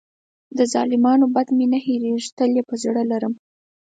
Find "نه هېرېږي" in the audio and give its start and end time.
1.73-2.29